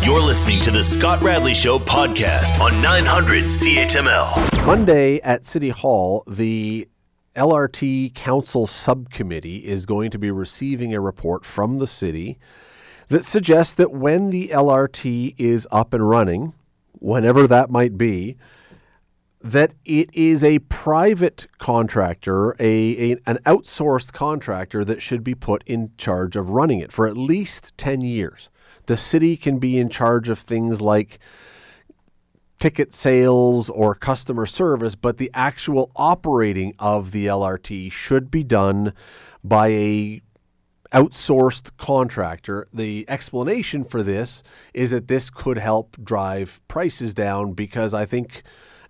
[0.00, 4.66] You're listening to the Scott Radley Show podcast on 900 CHML.
[4.66, 6.88] Monday at City Hall, the
[7.36, 12.38] LRT Council Subcommittee is going to be receiving a report from the city
[13.08, 16.54] that suggests that when the LRT is up and running,
[16.98, 18.38] whenever that might be,
[19.42, 25.62] that it is a private contractor, a, a, an outsourced contractor that should be put
[25.66, 28.48] in charge of running it for at least 10 years.
[28.86, 31.18] The city can be in charge of things like
[32.58, 38.92] ticket sales or customer service, but the actual operating of the LRT should be done
[39.42, 40.22] by a
[40.92, 42.68] outsourced contractor.
[42.72, 44.42] The explanation for this
[44.74, 48.42] is that this could help drive prices down because I think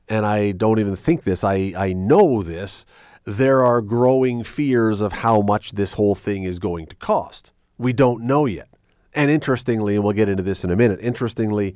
[0.08, 2.84] and I don't even think this, I, I know this,
[3.24, 7.52] there are growing fears of how much this whole thing is going to cost.
[7.78, 8.68] We don't know yet.
[9.14, 11.74] And interestingly, and we'll get into this in a minute, interestingly,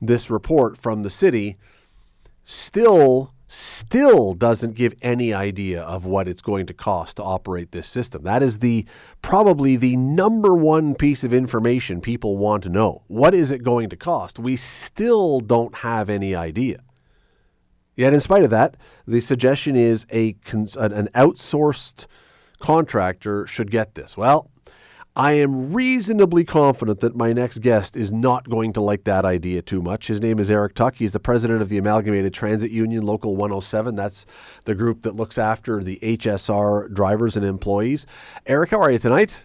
[0.00, 1.56] this report from the city
[2.42, 7.86] still still doesn't give any idea of what it's going to cost to operate this
[7.86, 8.22] system.
[8.24, 8.84] That is the
[9.22, 13.02] probably the number one piece of information people want to know.
[13.06, 14.38] What is it going to cost?
[14.38, 16.80] We still don't have any idea.
[17.96, 18.76] Yet, in spite of that,
[19.06, 22.06] the suggestion is a an outsourced
[22.58, 24.16] contractor should get this.
[24.16, 24.50] Well,
[25.16, 29.62] I am reasonably confident that my next guest is not going to like that idea
[29.62, 30.08] too much.
[30.08, 30.96] His name is Eric Tuck.
[30.96, 33.94] He's the president of the Amalgamated Transit Union, Local 107.
[33.94, 34.26] That's
[34.64, 38.06] the group that looks after the HSR drivers and employees.
[38.44, 39.42] Eric, how are you tonight?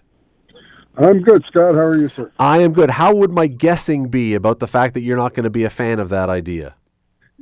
[0.98, 1.76] I'm good, Scott.
[1.76, 2.32] How are you, sir?
[2.40, 2.90] I am good.
[2.90, 5.70] How would my guessing be about the fact that you're not going to be a
[5.70, 6.74] fan of that idea?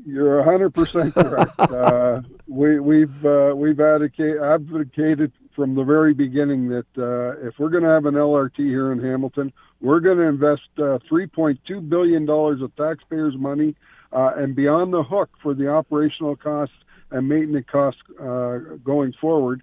[0.05, 1.51] You're 100 percent correct.
[1.59, 7.69] uh, we, we've uh, we've advocate, advocated from the very beginning that uh, if we're
[7.69, 12.25] going to have an LRT here in Hamilton, we're going to invest uh, 3.2 billion
[12.25, 13.75] dollars of taxpayers' money
[14.13, 16.75] uh, and be on the hook for the operational costs
[17.11, 19.61] and maintenance costs uh, going forward.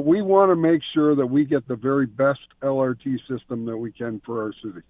[0.00, 3.90] we want to make sure that we get the very best LRT system that we
[3.90, 4.84] can for our city.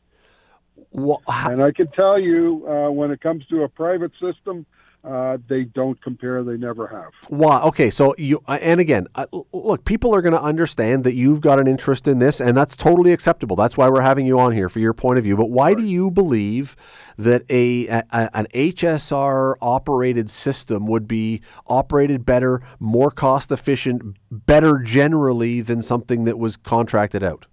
[0.91, 4.67] Well, and I can tell you, when it comes to a private system,
[5.05, 6.45] uh, they don't compare.
[6.45, 7.13] They never have.
[7.29, 7.63] Wow.
[7.65, 7.91] Okay.
[7.91, 11.61] So you uh, and again, uh, look, people are going to understand that you've got
[11.61, 13.57] an interest in this, and that's totally acceptable.
[13.57, 15.37] That's why we're having you on here for your point of view.
[15.37, 15.79] But why right.
[15.79, 16.77] do you believe
[17.19, 24.79] that a, a, an HSR operated system would be operated better, more cost efficient, better
[24.79, 27.47] generally than something that was contracted out?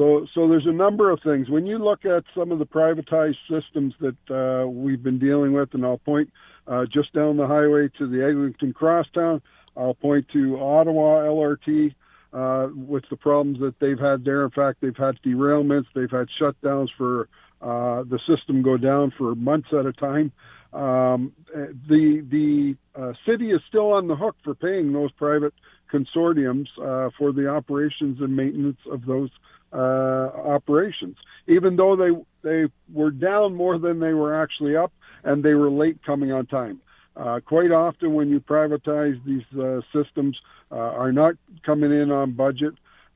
[0.00, 1.50] So, so there's a number of things.
[1.50, 5.74] When you look at some of the privatized systems that uh, we've been dealing with,
[5.74, 6.30] and I'll point
[6.66, 9.42] uh, just down the highway to the Eglinton Crosstown,
[9.76, 11.94] I'll point to Ottawa LRT
[12.32, 14.42] uh, with the problems that they've had there.
[14.44, 17.28] In fact, they've had derailments, they've had shutdowns for
[17.60, 20.32] uh, the system go down for months at a time.
[20.72, 25.52] Um, the the uh, city is still on the hook for paying those private
[25.92, 29.30] consortiums uh, for the operations and maintenance of those
[29.72, 32.10] uh, operations, even though they
[32.42, 34.92] they were down more than they were actually up,
[35.24, 36.80] and they were late coming on time.
[37.16, 40.36] Uh, quite often, when you privatize these uh, systems,
[40.72, 41.34] uh, are not
[41.64, 42.74] coming in on budget.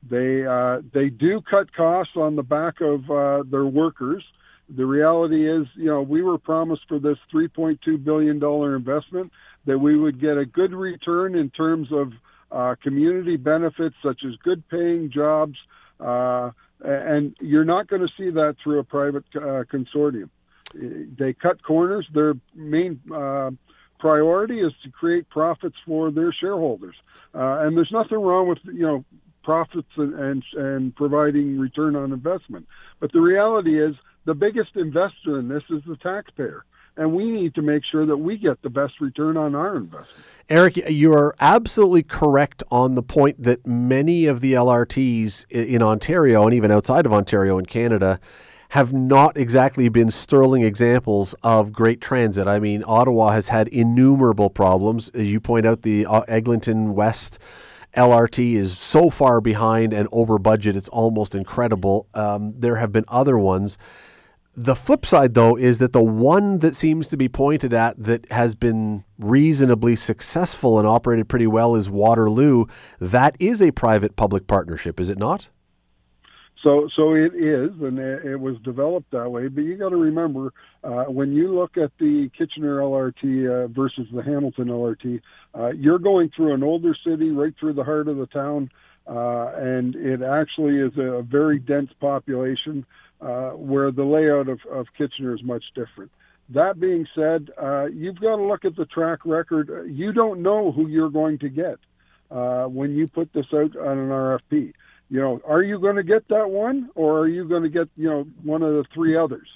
[0.09, 4.23] They uh, they do cut costs on the back of their workers.
[4.69, 9.31] The reality is, you know, we were promised for this 3.2 billion dollar investment
[9.65, 12.13] that we would get a good return in terms of
[12.51, 15.57] uh, community benefits such as good paying jobs,
[15.99, 16.51] uh,
[16.83, 20.29] and you're not going to see that through a private uh, consortium.
[20.73, 22.07] They cut corners.
[22.13, 23.51] Their main uh,
[23.99, 26.95] priority is to create profits for their shareholders,
[27.33, 29.05] uh, and there's nothing wrong with you know
[29.43, 32.67] profits and, and and providing return on investment.
[32.99, 33.95] But the reality is,
[34.25, 36.65] the biggest investor in this is the taxpayer
[36.97, 40.25] and we need to make sure that we get the best return on our investment.
[40.49, 46.45] Eric, you are absolutely correct on the point that many of the LRTs in Ontario
[46.45, 48.19] and even outside of Ontario in Canada
[48.69, 52.47] have not exactly been sterling examples of great transit.
[52.47, 55.09] I mean, Ottawa has had innumerable problems.
[55.09, 57.39] As you point out, the uh, Eglinton West
[57.95, 62.07] LRT is so far behind and over budget, it's almost incredible.
[62.13, 63.77] Um, there have been other ones.
[64.57, 68.31] The flip side, though, is that the one that seems to be pointed at that
[68.31, 72.65] has been reasonably successful and operated pretty well is Waterloo.
[73.01, 75.49] That is a private public partnership, is it not?
[76.63, 79.49] So, so it is, and it, was developed that way.
[79.49, 80.51] But you got to remember
[80.83, 85.21] uh, when you look at the Kitchener LRT uh, versus the Hamilton LRT,
[85.53, 88.71] uh, you're going through an older city, right through the heart of the town,
[89.05, 92.85] uh, and it actually is a very dense population.
[93.25, 96.11] Uh, where the layout of, of Kitchener is much different.
[96.49, 99.89] That being said, uh, you've got to look at the track record.
[99.89, 101.77] You don't know who you're going to get
[102.29, 104.73] uh, when you put this out on an RFP.
[105.09, 107.89] You know, are you going to get that one, or are you going to get
[107.95, 109.47] you know one of the three others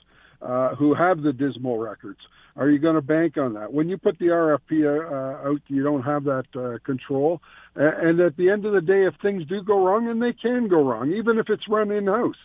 [0.41, 2.19] uh, who have the dismal records?
[2.55, 3.71] Are you going to bank on that?
[3.71, 7.41] When you put the RFP uh, out, you don't have that uh, control.
[7.75, 10.67] And at the end of the day, if things do go wrong, and they can
[10.67, 12.35] go wrong, even if it's run in house,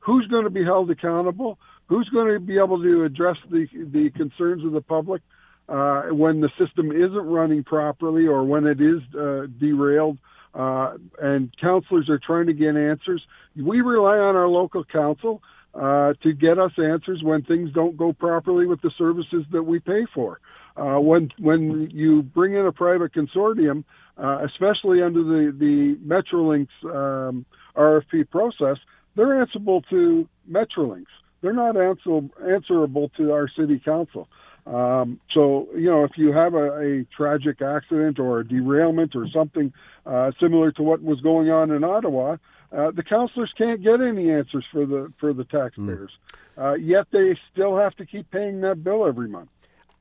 [0.00, 1.58] who's going to be held accountable?
[1.88, 5.22] Who's going to be able to address the the concerns of the public
[5.68, 10.18] uh, when the system isn't running properly or when it is uh, derailed?
[10.52, 13.22] Uh, and councillors are trying to get answers.
[13.56, 15.42] We rely on our local council
[15.74, 19.78] uh, to get us answers when things don't go properly with the services that we
[19.78, 20.40] pay for.
[20.76, 23.84] Uh, when when you bring in a private consortium,
[24.16, 27.44] uh, especially under the the Metrolinx um,
[27.76, 28.78] RFP process,
[29.16, 31.06] they're answerable to Metrolinx.
[31.40, 34.28] They're not answer, answerable to our city council.
[34.66, 39.26] Um, so, you know, if you have a, a, tragic accident or a derailment or
[39.30, 39.72] something
[40.04, 42.36] uh, similar to what was going on in Ottawa,
[42.70, 46.10] uh, the councillors can't get any answers for the for the taxpayers.
[46.56, 46.62] Mm.
[46.62, 49.48] Uh, yet they still have to keep paying that bill every month.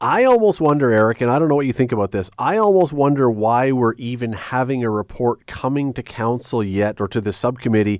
[0.02, 2.30] I almost wonder, Eric, and I don't know what you think about this.
[2.40, 7.20] I almost wonder why we're even having a report coming to council yet or to
[7.20, 8.00] the subcommittee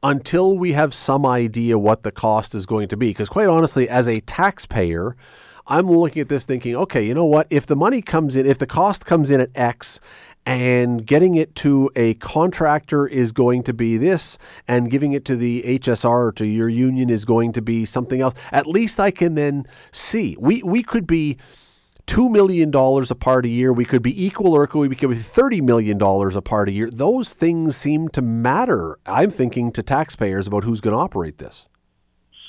[0.00, 3.08] until we have some idea what the cost is going to be.
[3.08, 5.16] Because, quite honestly, as a taxpayer,
[5.66, 7.48] I'm looking at this thinking, okay, you know what?
[7.50, 9.98] If the money comes in, if the cost comes in at X
[10.50, 14.36] and getting it to a contractor is going to be this,
[14.66, 18.20] and giving it to the HSR or to your union is going to be something
[18.20, 18.34] else.
[18.50, 20.36] At least I can then see.
[20.40, 21.36] We we could be
[22.06, 23.72] two million dollars apart a year.
[23.72, 26.90] We could be equal, or we could be thirty million dollars apart a year.
[26.90, 28.98] Those things seem to matter.
[29.06, 31.68] I'm thinking to taxpayers about who's going to operate this.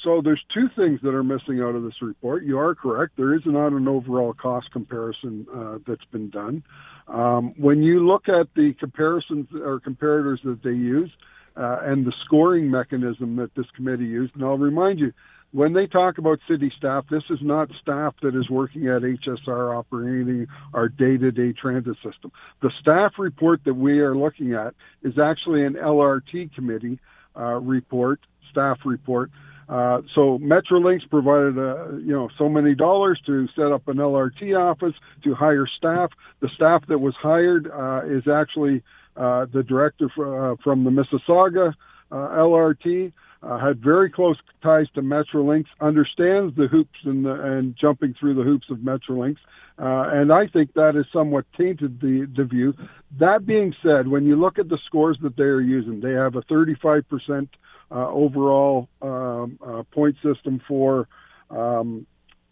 [0.03, 2.43] So there's two things that are missing out of this report.
[2.43, 3.13] You are correct.
[3.17, 6.63] There is not an overall cost comparison uh, that's been done.
[7.07, 11.11] Um, when you look at the comparisons or comparators that they use
[11.55, 15.13] uh, and the scoring mechanism that this committee used, and I'll remind you,
[15.51, 19.77] when they talk about city staff, this is not staff that is working at HSR
[19.77, 22.31] operating our day-to-day transit system.
[22.61, 26.99] The staff report that we are looking at is actually an LRT committee
[27.35, 29.29] uh, report, staff report
[29.71, 34.53] uh, so Metrolinx provided, uh, you know, so many dollars to set up an LRT
[34.59, 36.11] office to hire staff.
[36.41, 38.83] The staff that was hired uh, is actually
[39.15, 41.73] uh, the director for, uh, from the Mississauga
[42.11, 43.13] LRT.
[43.41, 48.43] Had very close ties to Metrolinx, understands the hoops and, the, and jumping through the
[48.43, 49.37] hoops of Metrolinx,
[49.79, 52.73] uh, and I think that has somewhat tainted the the view.
[53.19, 56.35] That being said, when you look at the scores that they are using, they have
[56.35, 57.49] a 35 percent
[57.89, 61.07] uh, overall um, uh, point system for
[61.49, 62.05] um,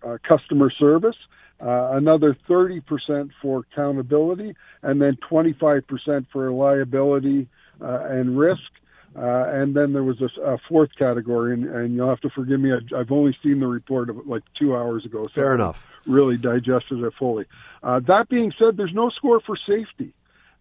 [0.06, 1.16] uh, customer service,
[1.62, 7.48] Uh, another 30% for accountability, and then 25% for liability
[7.82, 8.70] uh and risk.
[9.16, 12.60] Uh, and then there was a, a fourth category, and, and, you'll have to forgive
[12.60, 12.72] me.
[12.72, 15.84] I, have only seen the report of like two hours ago, so fair enough.
[16.06, 17.46] Really digested it fully.
[17.82, 20.14] Uh, that being said, there's no score for safety,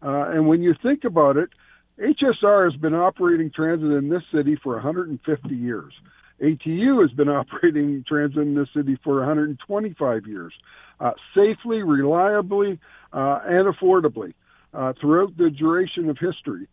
[0.02, 1.50] uh, and when you think about it,
[1.98, 5.92] HSR has been operating transit in this city for 150 years.
[6.40, 10.54] ATU has been operating transit in this city for 125 years,
[11.00, 12.78] uh, safely, reliably,
[13.12, 14.34] uh, and affordably
[14.72, 16.68] uh, throughout the duration of history.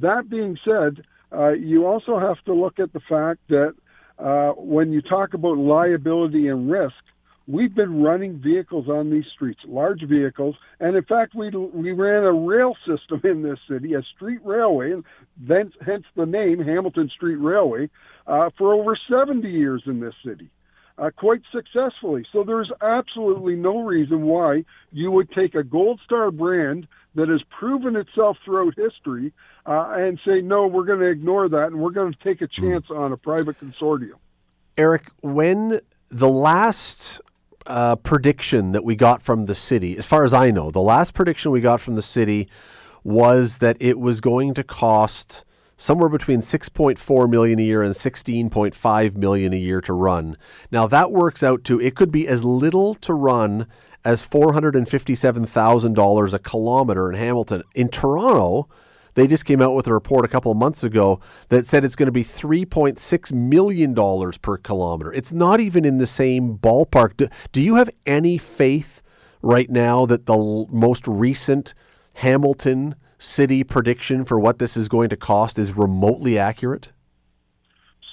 [0.00, 3.74] That being said, uh, you also have to look at the fact that
[4.18, 6.94] uh, when you talk about liability and risk,
[7.46, 12.24] we've been running vehicles on these streets, large vehicles, and in fact, we we ran
[12.24, 15.04] a rail system in this city, a street railway, and
[15.38, 17.88] then hence the name Hamilton Street Railway,
[18.26, 20.50] uh, for over 70 years in this city.
[20.98, 22.26] Uh, quite successfully.
[22.30, 27.42] So there's absolutely no reason why you would take a Gold Star brand that has
[27.50, 29.32] proven itself throughout history
[29.66, 32.46] uh, and say, no, we're going to ignore that and we're going to take a
[32.46, 32.62] hmm.
[32.62, 34.14] chance on a private consortium.
[34.76, 37.20] Eric, when the last
[37.66, 41.14] uh, prediction that we got from the city, as far as I know, the last
[41.14, 42.48] prediction we got from the city
[43.04, 45.44] was that it was going to cost
[45.80, 50.36] somewhere between 6.4 million a year and 16.5 million a year to run.
[50.70, 53.66] Now that works out to it could be as little to run
[54.04, 57.62] as $457,000 a kilometer in Hamilton.
[57.74, 58.68] In Toronto,
[59.14, 61.18] they just came out with a report a couple of months ago
[61.48, 63.94] that said it's going to be $3.6 million
[64.42, 65.12] per kilometer.
[65.14, 67.16] It's not even in the same ballpark.
[67.16, 69.00] Do, do you have any faith
[69.40, 71.72] right now that the l- most recent
[72.14, 76.88] Hamilton city prediction for what this is going to cost is remotely accurate?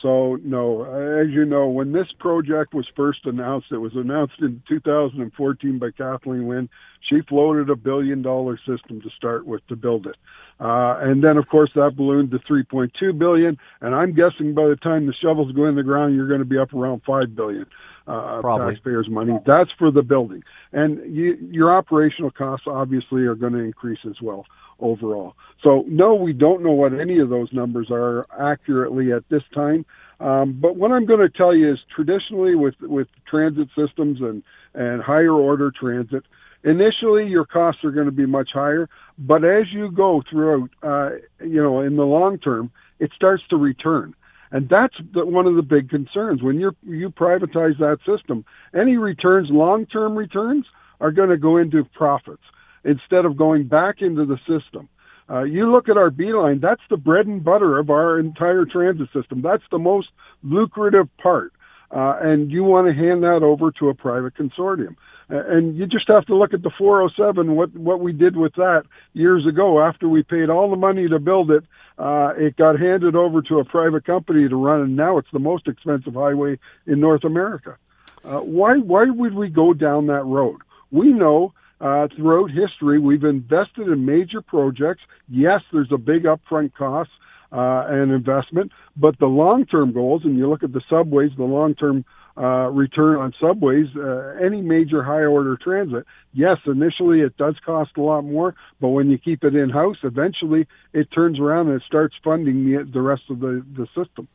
[0.01, 4.61] So, no, as you know, when this project was first announced, it was announced in
[4.69, 6.69] 2014 by Kathleen Wynne.
[7.09, 10.15] She floated a billion dollar system to start with to build it.
[10.59, 13.57] Uh, and then, of course, that ballooned to 3.2 billion.
[13.81, 16.45] And I'm guessing by the time the shovels go in the ground, you're going to
[16.45, 17.65] be up around 5 billion.
[18.07, 19.37] Uh, taxpayers' money.
[19.45, 24.21] That's for the building, and you, your operational costs obviously are going to increase as
[24.21, 24.45] well
[24.79, 25.35] overall.
[25.63, 29.85] So, no, we don't know what any of those numbers are accurately at this time.
[30.19, 34.43] Um, but what I'm going to tell you is traditionally with, with transit systems and,
[34.73, 36.23] and higher order transit,
[36.63, 38.89] initially your costs are going to be much higher.
[39.17, 41.09] But as you go throughout, uh,
[41.43, 44.15] you know, in the long term, it starts to return.
[44.51, 46.41] And that's the, one of the big concerns.
[46.41, 50.65] When you you privatize that system, any returns, long-term returns,
[51.01, 52.43] are going to go into profits
[52.87, 54.89] instead of going back into the system.
[55.29, 59.09] Uh, you look at our B-Line, that's the bread and butter of our entire transit
[59.13, 59.41] system.
[59.41, 60.07] That's the most
[60.41, 61.51] lucrative part.
[61.91, 64.95] Uh, and you want to hand that over to a private consortium.
[65.29, 68.83] And you just have to look at the 407, what, what we did with that
[69.13, 69.81] years ago.
[69.81, 71.65] After we paid all the money to build it,
[71.97, 75.39] uh, it got handed over to a private company to run, and now it's the
[75.39, 77.77] most expensive highway in North America.
[78.23, 80.61] Uh, why, why would we go down that road?
[80.91, 85.01] We know uh, throughout history, we've invested in major projects.
[85.29, 87.11] Yes, there's a big upfront cost
[87.51, 92.03] uh, and investment, but the long-term goals, and you look at the subways, the long-term
[92.37, 98.01] uh, return on subways, uh, any major high-order transit, yes, initially it does cost a
[98.01, 102.15] lot more, but when you keep it in-house, eventually it turns around and it starts
[102.23, 104.27] funding the, the rest of the, the system.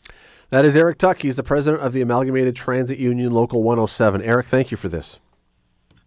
[0.50, 1.22] That is Eric Tuck.
[1.22, 4.22] He's the president of the Amalgamated Transit Union Local 107.
[4.22, 5.18] Eric, thank you for this.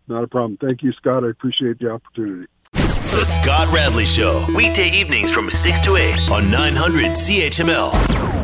[0.08, 0.58] Not a problem.
[0.58, 1.24] Thank you, Scott.
[1.24, 2.48] I appreciate the opportunity.
[2.74, 4.46] The Scott Radley Show.
[4.56, 8.35] Weekday evenings from 6 to 8 on 900 CHML.